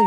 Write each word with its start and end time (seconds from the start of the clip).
В 0.00 0.04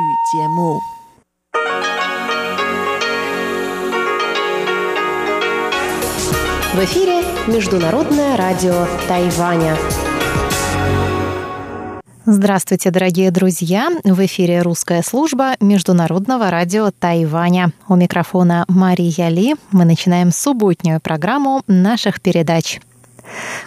эфире 6.79 7.21
Международное 7.47 8.35
радио 8.35 8.87
Тайваня. 9.07 9.77
Здравствуйте, 12.25 12.89
дорогие 12.89 13.29
друзья! 13.29 13.91
В 14.03 14.25
эфире 14.25 14.63
русская 14.63 15.03
служба 15.03 15.51
Международного 15.60 16.50
радио 16.50 16.89
Тайваня. 16.89 17.71
У 17.88 17.96
микрофона 17.96 18.66
Мария 18.68 19.30
Ли. 19.30 19.54
Мы 19.71 19.86
начинаем 19.86 20.32
субботнюю 20.32 21.02
программу 21.02 21.62
наших 21.68 22.20
передач. 22.20 22.82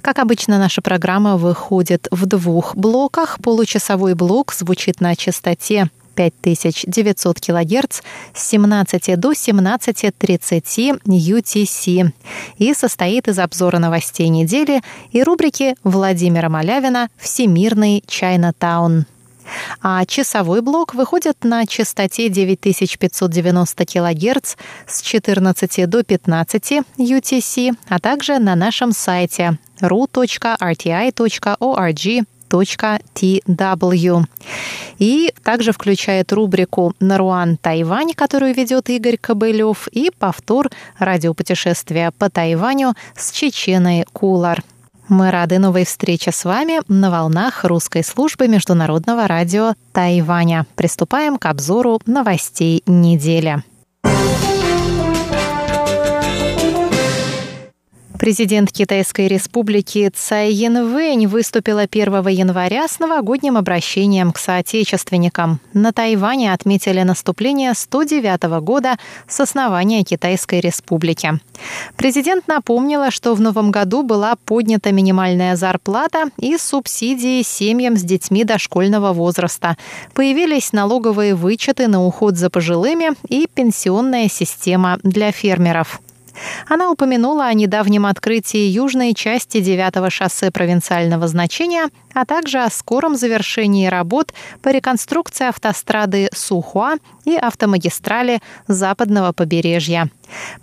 Как 0.02 0.18
обычно, 0.18 0.58
наша 0.58 0.82
программа 0.82 1.36
выходит 1.36 2.08
в 2.10 2.26
двух 2.26 2.74
блоках. 2.74 3.38
Получасовой 3.40 4.14
блок 4.14 4.52
звучит 4.52 5.00
на 5.00 5.14
частоте 5.14 5.88
5900 6.16 7.40
кГц 7.40 8.00
с 8.34 8.48
17 8.48 9.20
до 9.20 9.32
17.30 9.32 11.02
UTC 11.04 12.12
и 12.58 12.74
состоит 12.74 13.28
из 13.28 13.38
обзора 13.38 13.78
новостей 13.78 14.28
недели 14.28 14.82
и 15.12 15.22
рубрики 15.22 15.76
Владимира 15.84 16.48
Малявина 16.48 17.08
«Всемирный 17.18 18.02
Чайна-таун». 18.06 19.06
А 19.82 20.04
часовой 20.06 20.60
блок 20.60 20.94
выходит 20.94 21.44
на 21.44 21.66
частоте 21.66 22.28
9590 22.28 23.86
кГц 23.86 24.56
с 24.86 25.02
14 25.02 25.88
до 25.88 26.02
15 26.02 26.82
UTC, 26.98 27.76
а 27.88 27.98
также 28.00 28.38
на 28.38 28.54
нашем 28.56 28.92
сайте 28.92 29.58
ru.rti.org 29.80 31.16
tw. 32.48 34.24
И 34.98 35.34
также 35.42 35.72
включает 35.72 36.32
рубрику 36.32 36.94
«Наруан 37.00 37.56
Тайвань», 37.56 38.14
которую 38.14 38.54
ведет 38.54 38.88
Игорь 38.88 39.18
Кобылев, 39.18 39.88
и 39.88 40.10
повтор 40.10 40.70
радиопутешествия 40.98 42.12
по 42.18 42.30
Тайваню 42.30 42.94
с 43.14 43.30
Чеченой 43.30 44.06
Кулар. 44.12 44.62
Мы 45.08 45.30
рады 45.30 45.58
новой 45.58 45.84
встрече 45.84 46.32
с 46.32 46.44
вами 46.44 46.80
на 46.88 47.10
волнах 47.10 47.64
русской 47.64 48.02
службы 48.02 48.48
международного 48.48 49.28
радио 49.28 49.74
Тайваня. 49.92 50.66
Приступаем 50.74 51.38
к 51.38 51.46
обзору 51.46 52.00
новостей 52.06 52.82
недели. 52.86 53.62
Президент 58.18 58.72
Китайской 58.72 59.28
республики 59.28 60.10
Цай 60.14 60.50
Янвэнь 60.50 61.26
выступила 61.26 61.82
1 61.82 62.28
января 62.28 62.88
с 62.88 62.98
новогодним 62.98 63.58
обращением 63.58 64.32
к 64.32 64.38
соотечественникам. 64.38 65.60
На 65.74 65.92
Тайване 65.92 66.54
отметили 66.54 67.02
наступление 67.02 67.74
109 67.74 68.60
года 68.62 68.96
с 69.28 69.38
основания 69.40 70.02
Китайской 70.02 70.60
республики. 70.60 71.38
Президент 71.96 72.48
напомнила, 72.48 73.10
что 73.10 73.34
в 73.34 73.40
новом 73.40 73.70
году 73.70 74.02
была 74.02 74.36
поднята 74.46 74.92
минимальная 74.92 75.54
зарплата 75.54 76.30
и 76.38 76.56
субсидии 76.56 77.42
семьям 77.42 77.98
с 77.98 78.02
детьми 78.02 78.44
дошкольного 78.44 79.12
возраста. 79.12 79.76
Появились 80.14 80.72
налоговые 80.72 81.34
вычеты 81.34 81.86
на 81.86 82.04
уход 82.04 82.36
за 82.36 82.48
пожилыми 82.48 83.10
и 83.28 83.46
пенсионная 83.52 84.28
система 84.28 84.98
для 85.02 85.32
фермеров. 85.32 86.00
Она 86.68 86.90
упомянула 86.90 87.46
о 87.46 87.54
недавнем 87.54 88.06
открытии 88.06 88.66
южной 88.68 89.14
части 89.14 89.60
9 89.60 90.12
шоссе 90.12 90.50
провинциального 90.50 91.28
значения, 91.28 91.88
а 92.14 92.24
также 92.24 92.58
о 92.58 92.70
скором 92.70 93.16
завершении 93.16 93.86
работ 93.86 94.32
по 94.62 94.70
реконструкции 94.70 95.48
автострады 95.48 96.28
Сухуа 96.34 96.96
и 97.24 97.36
автомагистрали 97.36 98.40
западного 98.68 99.32
побережья. 99.32 100.10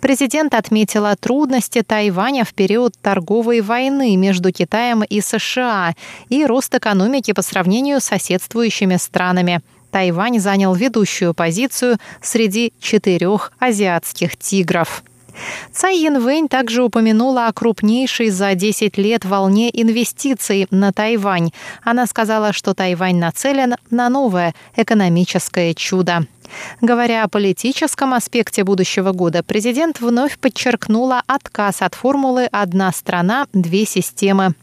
Президент 0.00 0.54
отметила 0.54 1.16
трудности 1.16 1.82
Тайваня 1.82 2.44
в 2.44 2.54
период 2.54 2.94
торговой 3.00 3.60
войны 3.60 4.16
между 4.16 4.52
Китаем 4.52 5.02
и 5.02 5.20
США 5.20 5.94
и 6.28 6.44
рост 6.44 6.74
экономики 6.74 7.32
по 7.32 7.42
сравнению 7.42 8.00
с 8.00 8.04
соседствующими 8.04 8.96
странами. 8.96 9.60
Тайвань 9.90 10.40
занял 10.40 10.74
ведущую 10.74 11.34
позицию 11.34 11.98
среди 12.20 12.72
четырех 12.80 13.52
азиатских 13.60 14.36
тигров. 14.36 15.04
Цай 15.72 15.98
Янвэнь 15.98 16.48
также 16.48 16.82
упомянула 16.82 17.48
о 17.48 17.52
крупнейшей 17.52 18.30
за 18.30 18.54
10 18.54 18.98
лет 18.98 19.24
волне 19.24 19.70
инвестиций 19.72 20.66
на 20.70 20.92
Тайвань. 20.92 21.50
Она 21.82 22.06
сказала, 22.06 22.52
что 22.52 22.74
Тайвань 22.74 23.18
нацелен 23.18 23.74
на 23.90 24.08
новое 24.08 24.54
экономическое 24.76 25.74
чудо. 25.74 26.26
Говоря 26.80 27.24
о 27.24 27.28
политическом 27.28 28.14
аспекте 28.14 28.64
будущего 28.64 29.12
года, 29.12 29.42
президент 29.42 30.00
вновь 30.00 30.38
подчеркнула 30.38 31.22
отказ 31.26 31.82
от 31.82 31.94
формулы 31.94 32.46
«одна 32.52 32.92
страна, 32.92 33.46
две 33.52 33.86
системы». 33.86 34.54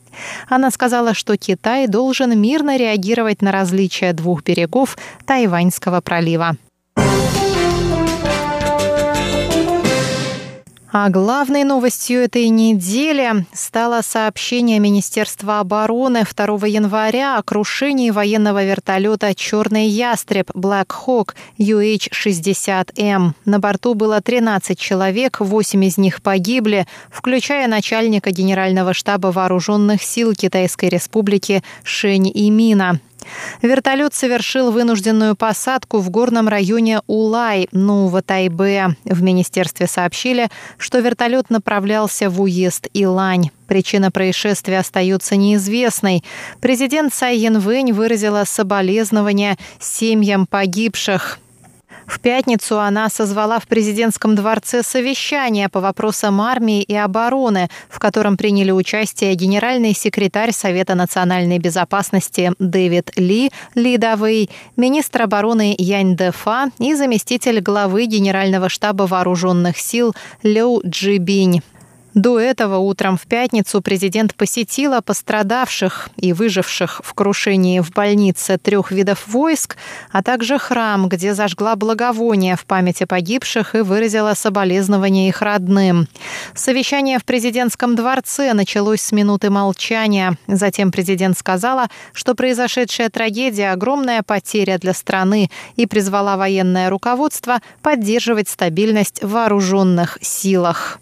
Она 0.50 0.72
сказала, 0.72 1.14
что 1.14 1.38
Китай 1.38 1.88
должен 1.88 2.40
мирно 2.40 2.78
реагировать 2.78 3.42
на 3.42 3.52
различия 3.52 4.14
двух 4.14 4.44
берегов 4.44 4.98
Тайваньского 5.26 6.02
пролива. 6.02 6.58
А 10.94 11.10
главной 11.10 11.64
новостью 11.64 12.20
этой 12.20 12.50
недели 12.50 13.46
стало 13.54 14.02
сообщение 14.02 14.78
Министерства 14.80 15.62
обороны 15.62 16.26
2 16.26 16.68
января 16.68 17.38
о 17.38 17.44
крушении 17.44 18.10
военного 18.10 18.66
вертолета 18.66 19.34
«Черный 19.34 19.88
ястреб» 19.88 20.50
Black 20.52 20.88
Hawk 21.08 21.30
UH-60M. 21.58 23.32
На 23.46 23.60
борту 23.60 23.94
было 23.94 24.20
13 24.20 24.78
человек, 24.78 25.40
8 25.40 25.86
из 25.86 25.98
них 25.98 26.22
погибли, 26.22 26.86
включая 27.10 27.70
начальника 27.70 28.32
Генерального 28.32 28.94
штаба 28.94 29.28
вооруженных 29.28 30.04
сил 30.04 30.34
Китайской 30.34 30.90
Республики 30.90 31.64
Шень 31.86 32.30
Имина. 32.34 33.00
Вертолет 33.62 34.14
совершил 34.14 34.72
вынужденную 34.72 35.36
посадку 35.36 36.00
в 36.00 36.10
горном 36.10 36.48
районе 36.48 37.02
Улай, 37.08 37.68
Нового 37.72 38.22
Тайбе. 38.22 38.96
В 39.06 39.22
министерстве 39.22 39.88
сообщили, 39.88 40.50
что 40.78 41.00
вертолет 41.00 41.50
направлялся 41.50 42.30
в 42.30 42.42
уезд 42.42 42.88
Илань. 42.94 43.52
Причина 43.68 44.12
происшествия 44.12 44.80
остается 44.80 45.36
неизвестной. 45.36 46.24
Президент 46.60 47.14
Цай 47.14 47.38
Янвэнь 47.38 47.94
выразила 47.94 48.44
соболезнования 48.46 49.58
семьям 49.80 50.46
погибших. 50.46 51.40
В 52.06 52.20
пятницу 52.20 52.80
она 52.80 53.10
созвала 53.10 53.60
в 53.60 53.68
президентском 53.68 54.36
дворце 54.36 54.84
совещание 54.84 55.70
по 55.70 55.80
вопросам 55.80 56.42
армии 56.42 56.82
и 56.82 56.96
обороны, 56.96 57.70
в 57.90 58.00
котором 58.00 58.38
приняли 58.38 58.72
участие 58.72 59.34
генеральный 59.36 59.94
секретарь 59.94 60.52
Совета 60.52 60.96
национальной 60.96 61.60
безопасности 61.60 62.52
Дэвид 62.60 63.12
Ли 63.18 63.52
Лидовый, 63.76 64.50
министр 64.78 65.24
обороны 65.24 65.76
Янь 65.78 66.16
Дефа 66.16 66.70
и 66.80 66.94
заместитель 66.96 67.60
главы 67.62 68.06
Генерального 68.06 68.70
штаба 68.70 69.04
вооруженных 69.04 69.78
сил 69.78 70.14
Лю 70.44 70.82
Джибинь. 70.86 71.62
До 72.14 72.38
этого 72.38 72.76
утром 72.76 73.18
в 73.18 73.26
пятницу 73.26 73.82
президент 73.82 74.36
посетила 74.36 75.00
пострадавших 75.00 76.10
и 76.18 76.34
выживших 76.34 77.02
в 77.06 77.14
крушении 77.14 77.80
в 77.80 77.92
больнице 77.92 78.58
трех 78.58 78.92
видов 78.92 79.28
войск, 79.28 79.78
а 80.12 80.22
также 80.22 80.60
храм, 80.60 81.08
где 81.08 81.34
зажгла 81.34 81.78
благовоние 81.78 82.58
в 82.58 82.66
памяти 82.66 83.06
погибших 83.06 83.76
и 83.76 83.80
выразила 83.80 84.34
соболезнования 84.34 85.30
их 85.30 85.42
родным. 85.42 86.08
Совещание 86.54 87.18
в 87.18 87.24
президентском 87.24 87.96
дворце 87.96 88.54
началось 88.54 89.02
с 89.02 89.14
минуты 89.14 89.50
молчания. 89.50 90.38
Затем 90.48 90.92
президент 90.92 91.38
сказала, 91.38 91.88
что 92.12 92.36
произошедшая 92.36 93.10
трагедия– 93.10 93.72
огромная 93.72 94.22
потеря 94.22 94.78
для 94.78 94.94
страны 94.94 95.50
и 95.78 95.86
призвала 95.86 96.36
военное 96.36 96.90
руководство 96.90 97.62
поддерживать 97.82 98.50
стабильность 98.50 99.24
в 99.24 99.30
вооруженных 99.30 100.18
силах. 100.22 101.00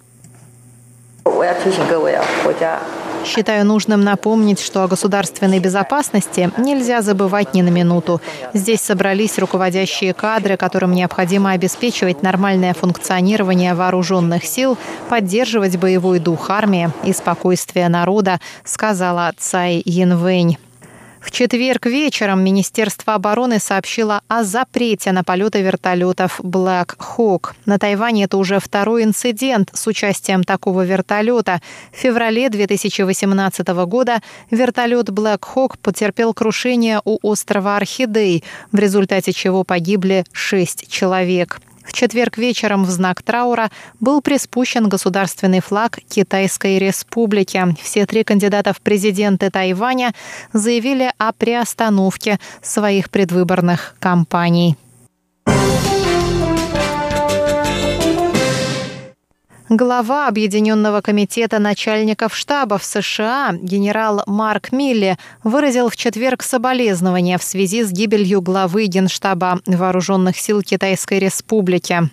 Считаю 3.26 3.66
нужным 3.66 4.02
напомнить, 4.02 4.60
что 4.60 4.84
о 4.84 4.88
государственной 4.88 5.60
безопасности 5.60 6.52
нельзя 6.58 7.02
забывать 7.02 7.54
ни 7.54 7.62
на 7.62 7.70
минуту. 7.70 8.22
Здесь 8.54 8.82
собрались 8.82 9.38
руководящие 9.38 10.14
кадры, 10.14 10.58
которым 10.58 10.94
необходимо 10.94 11.52
обеспечивать 11.52 12.24
нормальное 12.24 12.74
функционирование 12.74 13.74
вооруженных 13.74 14.46
сил, 14.46 14.78
поддерживать 15.10 15.78
боевой 15.78 16.20
дух 16.20 16.50
армии 16.50 16.92
и 17.04 17.14
спокойствие 17.14 17.90
народа, 17.90 18.40
сказала 18.64 19.32
Цай 19.38 19.82
Янвэнь. 19.86 20.58
В 21.22 21.32
четверг 21.32 21.86
вечером 21.86 22.44
Министерство 22.44 23.14
обороны 23.16 23.60
сообщило 23.60 24.22
о 24.30 24.44
запрете 24.44 25.12
на 25.12 25.24
полеты 25.24 25.62
вертолетов 25.62 26.40
Black 26.40 26.98
Hawk. 26.98 27.52
На 27.66 27.78
Тайване 27.78 28.24
это 28.24 28.38
уже 28.38 28.60
второй 28.60 29.04
инцидент 29.04 29.70
с 29.74 29.86
участием 29.88 30.44
такого 30.44 30.86
вертолета. 30.86 31.62
В 31.92 31.98
феврале 31.98 32.50
2018 32.50 33.68
года 33.86 34.22
вертолет 34.50 35.10
Black 35.10 35.42
Hawk 35.56 35.76
потерпел 35.82 36.34
крушение 36.34 37.02
у 37.04 37.20
острова 37.22 37.76
Орхидей, 37.76 38.44
в 38.72 38.78
результате 38.78 39.34
чего 39.34 39.66
погибли 39.66 40.24
шесть 40.32 40.90
человек. 40.90 41.60
В 41.90 41.94
четверг 41.94 42.38
вечером 42.38 42.86
в 42.86 42.90
знак 42.92 43.24
траура 43.24 43.72
был 44.00 44.22
приспущен 44.22 44.88
государственный 44.88 45.60
флаг 45.60 45.98
Китайской 46.08 46.78
Республики. 46.78 47.76
Все 47.82 48.06
три 48.06 48.24
кандидата 48.24 48.74
в 48.74 48.82
президенты 48.82 49.50
Тайваня 49.50 50.14
заявили 50.54 51.12
о 51.18 51.34
приостановке 51.34 52.40
своих 52.62 53.10
предвыборных 53.10 53.96
кампаний. 54.00 54.78
Глава 59.70 60.28
Объединенного 60.28 61.02
комитета 61.02 61.60
начальников 61.60 62.36
штабов 62.36 62.84
США 62.84 63.54
генерал 63.54 64.24
Марк 64.26 64.72
Милли 64.72 65.16
выразил 65.44 65.90
в 65.90 65.96
четверг 65.96 66.42
соболезнования 66.42 67.38
в 67.38 67.44
связи 67.44 67.84
с 67.84 67.92
гибелью 67.92 68.42
главы 68.42 68.88
Генштаба 68.88 69.60
Вооруженных 69.68 70.38
сил 70.38 70.64
Китайской 70.64 71.20
Республики. 71.20 72.10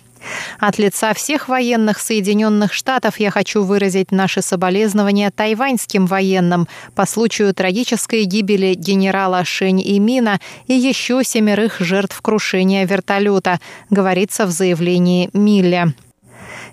От 0.59 0.77
лица 0.77 1.15
всех 1.15 1.47
военных 1.47 1.97
Соединенных 1.97 2.73
Штатов 2.73 3.19
я 3.19 3.31
хочу 3.31 3.63
выразить 3.63 4.11
наши 4.11 4.43
соболезнования 4.43 5.31
тайваньским 5.31 6.05
военным 6.05 6.67
по 6.93 7.07
случаю 7.07 7.55
трагической 7.55 8.25
гибели 8.25 8.75
генерала 8.75 9.43
Шень 9.43 9.81
Имина 9.83 10.39
и 10.67 10.75
еще 10.75 11.23
семерых 11.23 11.79
жертв 11.79 12.21
крушения 12.21 12.85
вертолета, 12.85 13.59
говорится 13.89 14.45
в 14.45 14.51
заявлении 14.51 15.31
Милля. 15.33 15.95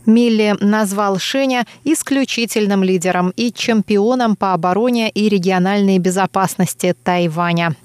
Милли 0.06 0.54
назвал 0.60 1.18
Шеня 1.18 1.66
исключительным 1.84 2.82
лидером 2.82 3.30
и 3.36 3.52
чемпионом 3.52 4.36
по 4.36 4.52
обороне 4.52 5.10
и 5.10 5.28
региональной 5.28 5.98
безопасности 5.98 6.94
Тайваня. 7.02 7.76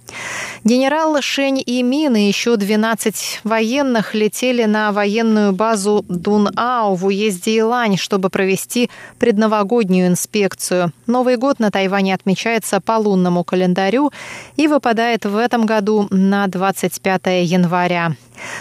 Генерал 0.63 1.21
Шень 1.21 1.63
и 1.65 1.81
Мин 1.83 2.15
и 2.15 2.27
еще 2.27 2.57
12 2.57 3.41
военных 3.43 4.13
летели 4.13 4.65
на 4.65 4.91
военную 4.91 5.53
базу 5.53 6.05
Дун-Ау 6.09 6.95
в 6.95 7.05
уезде 7.05 7.59
Илань, 7.59 7.97
чтобы 7.97 8.29
провести 8.29 8.89
предновогоднюю 9.19 10.07
инспекцию. 10.07 10.91
Новый 11.07 11.37
год 11.37 11.59
на 11.59 11.71
Тайване 11.71 12.13
отмечается 12.13 12.81
по 12.81 12.93
лунному 12.93 13.43
календарю 13.43 14.11
и 14.57 14.67
выпадает 14.67 15.25
в 15.25 15.37
этом 15.37 15.65
году 15.65 16.07
на 16.09 16.47
25 16.47 17.21
января. 17.43 18.15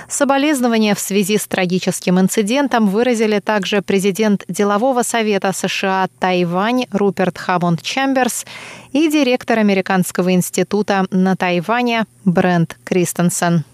Соболезнования 0.08 0.94
в 0.94 1.00
связи 1.00 1.38
с 1.38 1.46
трагическим 1.46 2.18
инцидентом 2.18 2.88
выразили 2.88 3.40
также 3.40 3.82
президент 3.82 4.44
Делового 4.48 5.02
совета 5.02 5.52
США 5.52 6.08
Тайвань 6.18 6.86
Руперт 6.90 7.38
Хаммонд 7.38 7.82
Чемберс 7.82 8.44
и 8.92 9.08
директор 9.08 9.58
Американского 9.58 10.32
института 10.32 11.06
на 11.10 11.36
Тайване 11.38 12.04
Брент 12.24 12.76
Кристенсен. 12.84 13.64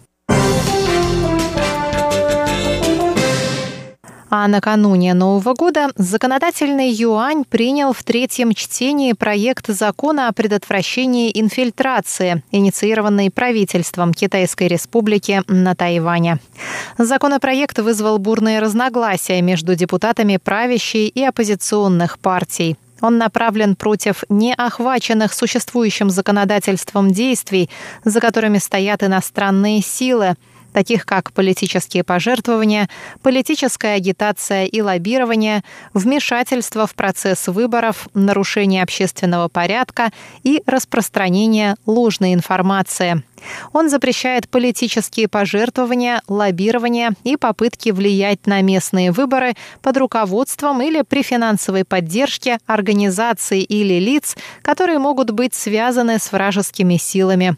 А 4.36 4.48
накануне 4.48 5.14
Нового 5.14 5.54
года 5.54 5.90
законодательный 5.96 6.90
юань 6.90 7.44
принял 7.48 7.92
в 7.92 8.02
третьем 8.02 8.52
чтении 8.52 9.12
проект 9.12 9.68
закона 9.68 10.28
о 10.28 10.32
предотвращении 10.32 11.30
инфильтрации, 11.32 12.42
инициированный 12.50 13.30
правительством 13.30 14.12
Китайской 14.12 14.66
Республики 14.66 15.42
на 15.46 15.76
Тайване. 15.76 16.40
Законопроект 16.98 17.78
вызвал 17.78 18.18
бурные 18.18 18.58
разногласия 18.58 19.40
между 19.40 19.76
депутатами 19.76 20.36
правящей 20.36 21.06
и 21.06 21.24
оппозиционных 21.24 22.18
партий. 22.18 22.76
Он 23.00 23.18
направлен 23.18 23.76
против 23.76 24.24
неохваченных 24.28 25.32
существующим 25.34 26.10
законодательством 26.10 27.10
действий, 27.10 27.70
за 28.04 28.20
которыми 28.20 28.58
стоят 28.58 29.02
иностранные 29.02 29.82
силы– 29.82 30.34
таких 30.74 31.06
как 31.06 31.32
политические 31.32 32.04
пожертвования, 32.04 32.90
политическая 33.22 33.94
агитация 33.94 34.66
и 34.66 34.82
лоббирование, 34.82 35.62
вмешательство 35.94 36.86
в 36.86 36.94
процесс 36.94 37.46
выборов, 37.46 38.08
нарушение 38.12 38.82
общественного 38.82 39.48
порядка 39.48 40.10
и 40.42 40.62
распространение 40.66 41.76
ложной 41.86 42.34
информации. 42.34 43.22
Он 43.72 43.88
запрещает 43.88 44.48
политические 44.48 45.28
пожертвования, 45.28 46.22
лоббирование 46.28 47.10
и 47.24 47.36
попытки 47.36 47.90
влиять 47.90 48.46
на 48.46 48.62
местные 48.62 49.12
выборы 49.12 49.54
под 49.82 49.96
руководством 49.96 50.80
или 50.82 51.02
при 51.02 51.22
финансовой 51.22 51.84
поддержке 51.84 52.58
организаций 52.66 53.60
или 53.60 54.00
лиц, 54.00 54.36
которые 54.62 54.98
могут 54.98 55.30
быть 55.30 55.54
связаны 55.54 56.18
с 56.18 56.32
вражескими 56.32 56.96
силами. 56.96 57.56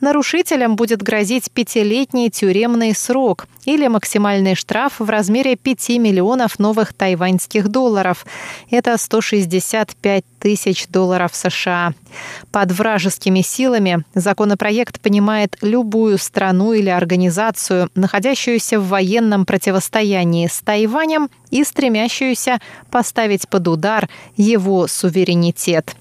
Нарушителям 0.00 0.76
будет 0.76 1.02
грозить 1.02 1.50
пятилетний 1.50 2.30
тюремный 2.30 2.94
срок 2.94 3.46
или 3.64 3.86
максимальный 3.86 4.54
штраф 4.54 4.94
в 4.98 5.08
размере 5.08 5.56
5 5.56 5.90
миллионов 5.90 6.58
новых 6.58 6.92
тайваньских 6.92 7.68
долларов. 7.68 8.26
Это 8.70 8.96
165 8.96 10.24
тысяч 10.40 10.88
долларов 10.88 11.34
США. 11.34 11.94
Под 12.50 12.72
вражескими 12.72 13.40
силами 13.40 14.04
законопроект 14.14 15.00
понимает 15.00 15.56
любую 15.62 16.18
страну 16.18 16.72
или 16.72 16.88
организацию, 16.88 17.90
находящуюся 17.94 18.80
в 18.80 18.88
военном 18.88 19.46
противостоянии 19.46 20.48
с 20.48 20.60
Тайванем 20.60 21.28
и 21.50 21.64
стремящуюся 21.64 22.60
поставить 22.90 23.48
под 23.48 23.68
удар 23.68 24.08
его 24.36 24.86
суверенитет. 24.88 25.94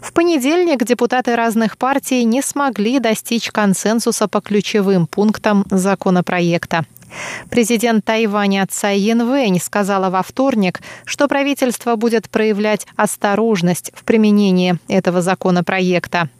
В 0.00 0.12
понедельник 0.12 0.84
депутаты 0.84 1.36
разных 1.36 1.78
партий 1.78 2.24
не 2.24 2.42
смогли 2.42 2.98
достичь 2.98 3.50
консенсуса 3.50 4.28
по 4.28 4.40
ключевым 4.40 5.06
пунктам 5.06 5.64
законопроекта. 5.70 6.84
Президент 7.50 8.04
Тайваня 8.04 8.66
Цай 8.70 8.98
Янвэнь 8.98 9.60
сказала 9.60 10.10
во 10.10 10.22
вторник, 10.22 10.80
что 11.04 11.28
правительство 11.28 11.96
будет 11.96 12.30
проявлять 12.30 12.86
осторожность 12.96 13.92
в 13.94 14.04
применении 14.04 14.76
этого 14.88 15.20
законопроекта. 15.20 16.30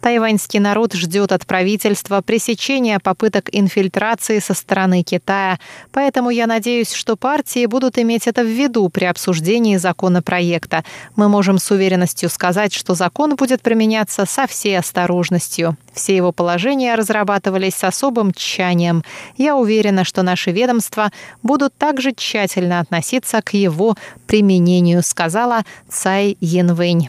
Тайваньский 0.00 0.60
народ 0.60 0.94
ждет 0.94 1.32
от 1.32 1.46
правительства 1.46 2.20
пресечения 2.20 2.98
попыток 2.98 3.48
инфильтрации 3.52 4.38
со 4.38 4.54
стороны 4.54 5.02
Китая, 5.02 5.58
поэтому 5.92 6.30
я 6.30 6.46
надеюсь, 6.46 6.92
что 6.92 7.16
партии 7.16 7.66
будут 7.66 7.98
иметь 7.98 8.26
это 8.26 8.42
в 8.42 8.46
виду 8.46 8.88
при 8.88 9.04
обсуждении 9.04 9.76
законопроекта. 9.76 10.84
Мы 11.16 11.28
можем 11.28 11.58
с 11.58 11.70
уверенностью 11.70 12.28
сказать, 12.28 12.72
что 12.72 12.94
закон 12.94 13.36
будет 13.36 13.62
применяться 13.62 14.26
со 14.26 14.46
всей 14.46 14.78
осторожностью. 14.78 15.76
Все 15.92 16.14
его 16.14 16.32
положения 16.32 16.94
разрабатывались 16.94 17.74
с 17.74 17.84
особым 17.84 18.32
тщанием. 18.32 19.02
Я 19.36 19.56
уверена, 19.56 20.04
что 20.04 20.22
наши 20.22 20.50
ведомства 20.50 21.10
будут 21.42 21.74
также 21.74 22.12
тщательно 22.12 22.80
относиться 22.80 23.42
к 23.42 23.54
его 23.54 23.96
применению, 24.26 25.02
сказала 25.02 25.64
Цай 25.88 26.36
Янвэнь. 26.40 27.08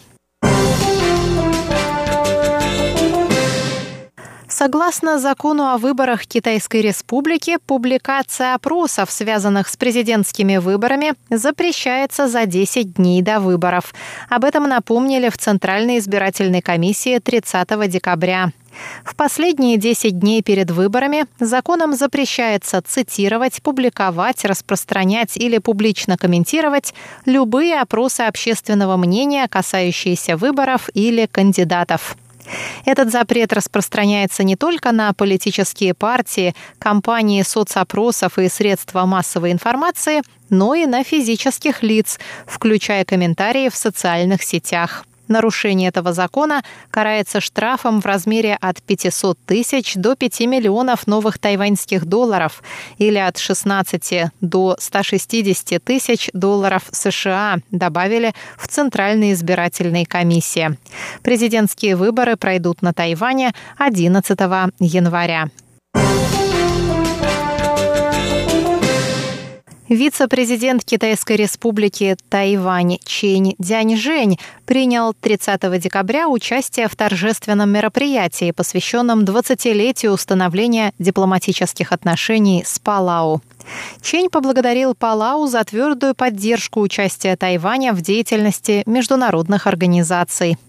Согласно 4.60 5.20
закону 5.20 5.68
о 5.68 5.78
выборах 5.78 6.28
Китайской 6.28 6.82
Республики, 6.82 7.60
публикация 7.66 8.56
опросов, 8.56 9.10
связанных 9.10 9.70
с 9.70 9.78
президентскими 9.78 10.58
выборами, 10.58 11.14
запрещается 11.30 12.28
за 12.28 12.46
10 12.46 12.96
дней 12.96 13.22
до 13.22 13.40
выборов. 13.40 13.94
Об 14.28 14.44
этом 14.44 14.68
напомнили 14.68 15.30
в 15.30 15.38
Центральной 15.38 16.00
избирательной 16.00 16.62
комиссии 16.62 17.20
30 17.20 17.90
декабря. 17.90 18.52
В 19.06 19.16
последние 19.16 19.78
10 19.78 20.20
дней 20.20 20.42
перед 20.42 20.72
выборами 20.72 21.24
законом 21.40 21.94
запрещается 21.96 22.82
цитировать, 22.86 23.62
публиковать, 23.64 24.44
распространять 24.44 25.38
или 25.38 25.60
публично 25.60 26.18
комментировать 26.18 26.94
любые 27.24 27.80
опросы 27.80 28.22
общественного 28.24 28.98
мнения, 28.98 29.48
касающиеся 29.48 30.36
выборов 30.36 30.90
или 30.94 31.28
кандидатов. 31.28 32.18
Этот 32.86 33.12
запрет 33.12 33.54
распространяется 33.54 34.44
не 34.44 34.56
только 34.56 34.92
на 34.92 35.14
политические 35.14 35.94
партии, 35.94 36.56
компании 36.78 37.42
соцопросов 37.42 38.38
и 38.38 38.50
средства 38.50 39.06
массовой 39.06 39.52
информации, 39.52 40.22
но 40.50 40.74
и 40.74 40.86
на 40.86 41.04
физических 41.04 41.84
лиц, 41.84 42.20
включая 42.46 43.06
комментарии 43.06 43.70
в 43.70 43.76
социальных 43.76 44.44
сетях. 44.44 45.06
Нарушение 45.30 45.90
этого 45.90 46.12
закона 46.12 46.64
карается 46.90 47.40
штрафом 47.40 48.02
в 48.02 48.06
размере 48.06 48.58
от 48.60 48.82
500 48.82 49.38
тысяч 49.46 49.94
до 49.94 50.16
5 50.16 50.42
миллионов 50.42 51.06
новых 51.06 51.38
тайваньских 51.38 52.06
долларов 52.06 52.64
или 52.98 53.18
от 53.18 53.38
16 53.38 54.32
до 54.42 54.76
160 54.80 55.84
тысяч 55.84 56.30
долларов 56.34 56.84
США, 56.92 57.60
добавили 57.70 58.34
в 58.58 58.68
Центральной 58.68 59.34
избирательной 59.34 60.06
комиссии. 60.06 60.78
Президентские 61.22 61.96
выборы 61.96 62.36
пройдут 62.36 62.82
на 62.82 62.92
Тайване 62.92 63.54
11 63.78 64.40
января. 64.80 65.50
Вице-президент 69.90 70.86
Китайской 70.86 71.36
республики 71.36 72.16
Тайвань 72.30 73.00
Чень 73.06 73.56
Дяньжэнь 73.58 74.38
принял 74.68 75.16
30 75.16 75.82
декабря 75.82 76.28
участие 76.30 76.88
в 76.88 76.96
торжественном 76.96 77.72
мероприятии, 77.72 78.52
посвященном 78.52 79.24
20-летию 79.24 80.12
установления 80.12 80.94
дипломатических 81.00 81.92
отношений 81.92 82.64
с 82.64 82.78
Палау. 82.78 83.42
Чень 84.04 84.30
поблагодарил 84.30 84.94
Палау 84.94 85.48
за 85.48 85.64
твердую 85.64 86.14
поддержку 86.14 86.82
участия 86.82 87.36
Тайваня 87.36 87.94
в 87.94 88.02
деятельности 88.02 88.84
международных 88.86 89.66
организаций. 89.66 90.60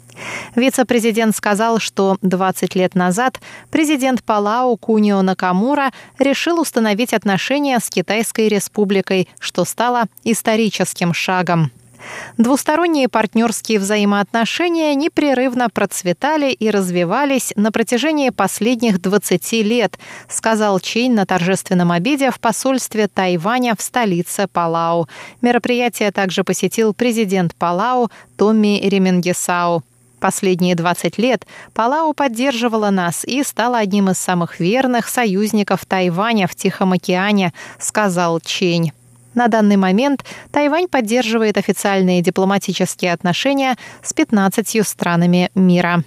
Вице-президент 0.54 1.34
сказал, 1.36 1.78
что 1.78 2.16
20 2.22 2.74
лет 2.74 2.94
назад 2.94 3.40
президент 3.70 4.22
Палау 4.22 4.76
Кунио 4.76 5.22
Накамура 5.22 5.92
решил 6.18 6.60
установить 6.60 7.14
отношения 7.14 7.78
с 7.78 7.88
Китайской 7.88 8.48
республикой, 8.48 9.28
что 9.38 9.64
стало 9.64 10.04
историческим 10.24 11.14
шагом. 11.14 11.70
Двусторонние 12.38 13.08
партнерские 13.08 13.78
взаимоотношения 13.78 14.94
непрерывно 14.94 15.68
процветали 15.68 16.50
и 16.50 16.70
развивались 16.70 17.52
на 17.56 17.72
протяжении 17.72 18.30
последних 18.30 19.00
20 19.00 19.52
лет, 19.64 19.98
сказал 20.28 20.80
Чейн 20.80 21.14
на 21.14 21.26
торжественном 21.26 21.92
обеде 21.92 22.30
в 22.30 22.40
посольстве 22.40 23.08
Тайваня 23.08 23.74
в 23.76 23.82
столице 23.82 24.46
Палау. 24.50 25.08
Мероприятие 25.42 26.10
также 26.12 26.44
посетил 26.44 26.94
президент 26.94 27.54
Палау 27.54 28.10
Томми 28.36 28.80
Ременгесау. 28.82 29.82
Последние 30.20 30.74
20 30.74 31.18
лет 31.18 31.46
Палау 31.72 32.12
поддерживала 32.12 32.90
нас 32.90 33.24
и 33.24 33.42
стала 33.42 33.78
одним 33.78 34.10
из 34.10 34.18
самых 34.18 34.60
верных 34.60 35.08
союзников 35.08 35.86
Тайваня 35.86 36.46
в 36.46 36.54
Тихом 36.54 36.92
океане, 36.92 37.52
сказал 37.78 38.38
Чень. 38.40 38.92
На 39.34 39.48
данный 39.48 39.76
момент 39.76 40.24
Тайвань 40.50 40.88
поддерживает 40.88 41.56
официальные 41.56 42.20
дипломатические 42.20 43.12
отношения 43.12 43.76
с 44.02 44.12
15 44.12 44.86
странами 44.86 45.50
мира. 45.54 46.04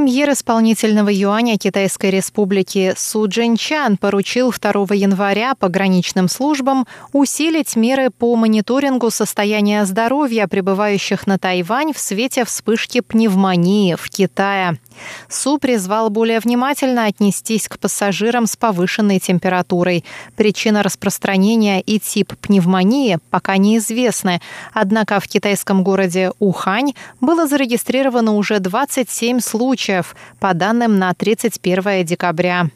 Премьер 0.00 0.32
исполнительного 0.32 1.10
юаня 1.12 1.58
Китайской 1.58 2.08
республики 2.08 2.94
Су 2.96 3.28
Джинчан 3.28 3.98
поручил 3.98 4.50
2 4.50 4.94
января 4.94 5.54
пограничным 5.54 6.26
службам 6.30 6.86
усилить 7.12 7.76
меры 7.76 8.08
по 8.08 8.34
мониторингу 8.34 9.10
состояния 9.10 9.84
здоровья 9.84 10.46
прибывающих 10.46 11.26
на 11.26 11.38
Тайвань 11.38 11.92
в 11.92 11.98
свете 11.98 12.46
вспышки 12.46 13.02
пневмонии 13.02 13.94
в 13.94 14.08
Китае. 14.08 14.78
Су 15.28 15.58
призвал 15.58 16.10
более 16.10 16.40
внимательно 16.40 17.06
отнестись 17.06 17.68
к 17.68 17.78
пассажирам 17.78 18.46
с 18.46 18.56
повышенной 18.56 19.18
температурой. 19.18 20.04
Причина 20.36 20.82
распространения 20.82 21.80
и 21.80 21.98
тип 21.98 22.34
пневмонии 22.38 23.18
пока 23.30 23.56
неизвестны, 23.56 24.40
однако 24.72 25.20
в 25.20 25.28
китайском 25.28 25.82
городе 25.84 26.32
Ухань 26.38 26.94
было 27.20 27.46
зарегистрировано 27.46 28.32
уже 28.32 28.60
27 28.60 29.40
случаев, 29.40 29.89
по 30.38 30.54
данным 30.54 30.98
на 30.98 31.14
31 31.14 32.04
декабря. 32.04 32.68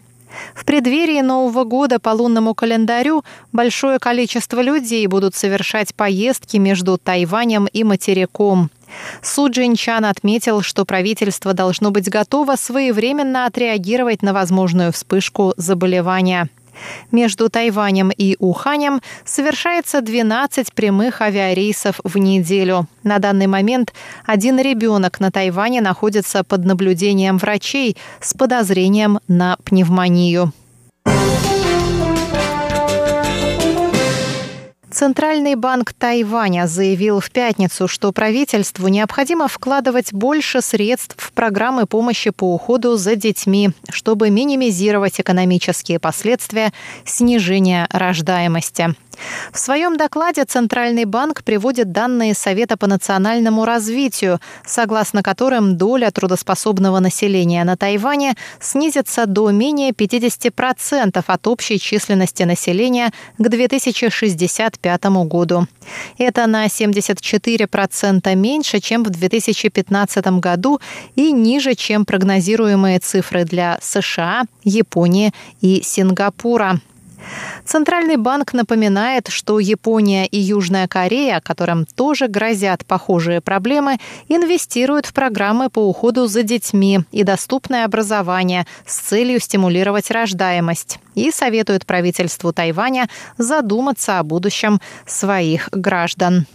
В 0.55 0.65
преддверии 0.65 1.21
Нового 1.21 1.65
года 1.65 1.99
по 1.99 2.11
лунному 2.11 2.55
календарю 2.55 3.25
большое 3.53 3.99
количество 3.99 4.61
людей 4.61 5.07
будут 5.07 5.35
совершать 5.35 5.95
поездки 5.95 6.57
между 6.57 6.99
Тайванем 6.99 7.67
и 7.67 7.85
материком. 7.85 8.71
Су 9.23 9.49
Джинчан 9.49 10.05
отметил, 10.05 10.63
что 10.63 10.85
правительство 10.85 11.53
должно 11.53 11.91
быть 11.91 12.09
готово 12.09 12.57
своевременно 12.57 13.47
отреагировать 13.47 14.23
на 14.23 14.33
возможную 14.33 14.93
вспышку 14.93 15.55
заболевания. 15.57 16.49
Между 17.13 17.49
Тайванем 17.49 18.11
и 18.11 18.37
Уханем 18.39 19.01
совершается 19.25 20.01
12 20.01 20.73
прямых 20.73 21.21
авиарейсов 21.21 22.01
в 22.03 22.17
неделю. 22.19 22.87
На 23.03 23.19
данный 23.19 23.47
момент 23.47 23.93
один 24.25 24.59
ребенок 24.59 25.21
на 25.21 25.31
Тайване 25.31 25.81
находится 25.81 26.45
под 26.45 26.65
наблюдением 26.65 27.39
врачей 27.39 27.97
с 28.21 28.35
подозрением 28.35 29.21
на 29.29 29.57
пневмонию. 29.65 30.53
Центральный 34.95 35.57
банк 35.57 35.93
Тайваня 35.93 36.69
заявил 36.69 37.19
в 37.19 37.29
пятницу, 37.33 37.89
что 37.89 38.13
правительству 38.13 38.87
необходимо 38.87 39.49
вкладывать 39.49 40.13
больше 40.13 40.61
средств 40.61 41.17
в 41.19 41.33
программы 41.33 41.87
помощи 41.87 42.31
по 42.31 42.55
уходу 42.55 42.97
за 42.97 43.17
детьми, 43.17 43.71
чтобы 43.91 44.31
минимизировать 44.31 45.19
экономические 45.19 45.99
последствия 45.99 46.73
снижения 47.05 47.89
рождаемости. 47.91 48.95
В 49.53 49.59
своем 49.59 49.97
докладе 49.97 50.45
Центральный 50.45 51.05
банк 51.05 51.43
приводит 51.45 51.93
данные 51.93 52.35
Совета 52.35 52.77
по 52.77 52.87
национальному 52.87 53.65
развитию, 53.65 54.41
согласно 54.67 55.23
которым 55.23 55.77
доля 55.77 56.11
трудоспособного 56.11 57.01
населения 57.01 57.65
на 57.65 57.77
Тайване 57.77 58.35
снизится 58.61 59.27
до 59.27 59.51
менее 59.51 59.91
50% 59.91 61.25
от 61.27 61.47
общей 61.47 61.79
численности 61.79 62.43
населения 62.43 63.13
к 63.39 63.49
2065 63.49 65.05
году. 65.27 65.67
Это 66.19 66.47
на 66.47 66.67
74% 66.67 68.35
меньше, 68.35 68.81
чем 68.81 69.05
в 69.05 69.11
2015 69.11 70.27
году 70.41 70.81
и 71.17 71.33
ниже, 71.33 71.75
чем 71.75 72.05
прогнозируемые 72.05 72.99
цифры 72.99 73.45
для 73.45 73.79
США, 73.83 74.45
Японии 74.65 75.33
и 75.61 75.83
Сингапура. 75.83 76.81
Центральный 77.65 78.17
банк 78.17 78.53
напоминает, 78.53 79.29
что 79.29 79.59
Япония 79.59 80.27
и 80.27 80.39
Южная 80.39 80.89
Корея, 80.89 81.41
которым 81.41 81.87
тоже 81.87 82.29
грозят 82.29 82.85
похожие 82.85 83.41
проблемы, 83.41 83.99
инвестируют 84.29 85.07
в 85.07 85.13
программы 85.13 85.71
по 85.71 85.81
уходу 85.81 86.27
за 86.27 86.43
детьми 86.43 87.01
и 87.13 87.23
доступное 87.23 87.85
образование 87.85 88.67
с 88.87 88.99
целью 88.99 89.41
стимулировать 89.41 90.11
рождаемость 90.11 90.99
и 91.15 91.31
советуют 91.31 91.87
правительству 91.87 92.53
Тайваня 92.53 93.09
задуматься 93.39 94.19
о 94.19 94.23
будущем 94.23 94.81
своих 95.07 95.69
граждан. 95.73 96.47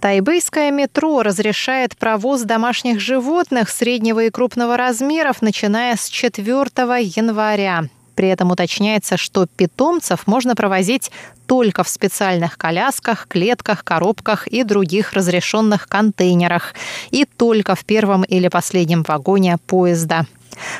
Тайбэйское 0.00 0.70
метро 0.70 1.22
разрешает 1.22 1.96
провоз 1.96 2.42
домашних 2.42 3.00
животных 3.00 3.68
среднего 3.68 4.24
и 4.24 4.30
крупного 4.30 4.76
размеров, 4.76 5.42
начиная 5.42 5.96
с 5.96 6.08
4 6.08 6.46
января. 6.46 7.84
При 8.14 8.28
этом 8.28 8.50
уточняется, 8.50 9.16
что 9.16 9.46
питомцев 9.46 10.26
можно 10.26 10.54
провозить 10.54 11.10
только 11.46 11.82
в 11.82 11.88
специальных 11.88 12.58
колясках, 12.58 13.26
клетках, 13.28 13.82
коробках 13.82 14.46
и 14.46 14.62
других 14.62 15.14
разрешенных 15.14 15.88
контейнерах, 15.88 16.74
и 17.10 17.24
только 17.24 17.74
в 17.74 17.84
первом 17.84 18.22
или 18.22 18.48
последнем 18.48 19.04
вагоне 19.06 19.56
поезда. 19.66 20.26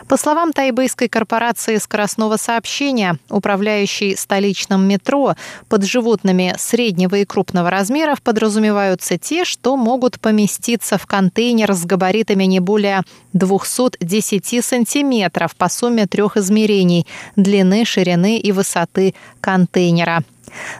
По 0.06 0.16
словам 0.16 0.52
тайбэйской 0.52 1.08
корпорации 1.08 1.76
скоростного 1.76 2.36
сообщения, 2.36 3.18
управляющей 3.30 4.16
столичным 4.16 4.86
метро, 4.86 5.34
под 5.68 5.84
животными 5.84 6.54
среднего 6.58 7.16
и 7.16 7.24
крупного 7.24 7.70
размеров 7.70 8.22
подразумеваются 8.22 9.18
те, 9.18 9.44
что 9.44 9.76
могут 9.76 10.20
поместиться 10.20 10.98
в 10.98 11.06
контейнер 11.06 11.72
с 11.72 11.84
габаритами 11.84 12.44
не 12.44 12.60
более 12.60 13.02
210 13.32 14.64
сантиметров 14.64 15.54
по 15.56 15.68
сумме 15.68 16.06
трех 16.06 16.36
измерений– 16.36 17.06
длины, 17.36 17.84
ширины 17.84 18.38
и 18.38 18.52
высоты 18.52 19.14
контейнера. 19.40 20.22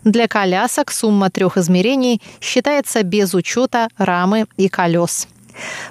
Для 0.05 0.29
колясок 0.29 0.91
сумма 0.91 1.31
трех 1.31 1.57
измерений 1.57 2.21
считается 2.41 3.03
без 3.03 3.35
учета 3.35 3.89
рамы 3.97 4.47
и 4.57 4.69
колес. 4.69 5.29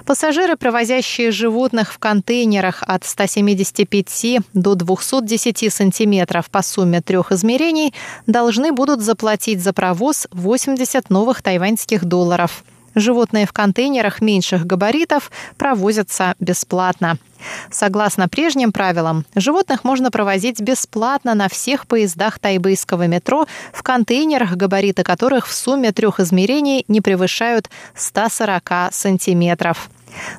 Пассажиры, 0.04 0.56
провозящие 0.56 1.30
животных 1.30 1.92
в 1.92 1.98
контейнерах 1.98 2.82
от 2.86 3.04
175 3.04 4.38
до 4.54 4.74
210 4.74 5.72
сантиметров 5.72 6.50
по 6.50 6.62
сумме 6.62 7.00
трех 7.00 7.32
измерений, 7.32 7.94
должны 8.26 8.72
будут 8.72 9.00
заплатить 9.00 9.60
за 9.60 9.72
провоз 9.72 10.28
80 10.32 11.10
новых 11.10 11.42
тайваньских 11.42 12.04
долларов. 12.04 12.64
Животные 12.98 13.46
в 13.46 13.52
контейнерах 13.52 14.20
меньших 14.20 14.66
габаритов 14.66 15.30
провозятся 15.56 16.34
бесплатно. 16.40 17.16
Согласно 17.70 18.28
прежним 18.28 18.72
правилам, 18.72 19.24
животных 19.36 19.84
можно 19.84 20.10
провозить 20.10 20.60
бесплатно 20.60 21.34
на 21.34 21.48
всех 21.48 21.86
поездах 21.86 22.40
тайбэйского 22.40 23.06
метро 23.06 23.46
в 23.72 23.84
контейнерах, 23.84 24.56
габариты 24.56 25.04
которых 25.04 25.46
в 25.46 25.54
сумме 25.54 25.92
трех 25.92 26.18
измерений 26.18 26.84
не 26.88 27.00
превышают 27.00 27.70
140 27.94 28.92
сантиметров. 28.92 29.90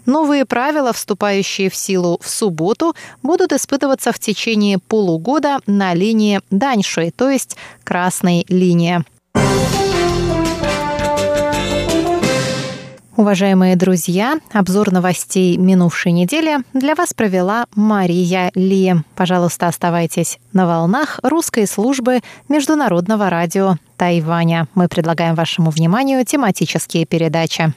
Новые 0.06 0.44
правила, 0.44 0.92
вступающие 0.92 1.70
в 1.70 1.76
силу 1.76 2.20
в 2.22 2.30
субботу, 2.30 2.94
будут 3.24 3.54
испытываться 3.54 4.12
в 4.12 4.20
течение 4.20 4.80
полугода 4.80 5.60
на 5.66 5.94
линии 5.94 6.42
Даньши, 6.50 7.12
то 7.16 7.30
есть 7.30 7.56
красной 7.86 8.46
линии. 8.50 9.06
Уважаемые 13.20 13.76
друзья, 13.76 14.40
обзор 14.54 14.94
новостей 14.94 15.58
минувшей 15.58 16.14
недели 16.14 16.60
для 16.72 16.96
вас 16.96 17.14
провела 17.14 17.66
Мария 17.76 18.50
Ли. 18.56 18.96
Пожалуйста, 19.18 19.68
оставайтесь 19.68 20.40
на 20.54 20.66
волнах 20.66 21.20
русской 21.22 21.68
службы 21.68 22.22
Международного 22.48 23.30
радио 23.30 23.76
Тайваня. 23.98 24.70
Мы 24.74 24.88
предлагаем 24.88 25.36
вашему 25.36 25.70
вниманию 25.70 26.26
тематические 26.26 27.06
передачи. 27.06 27.74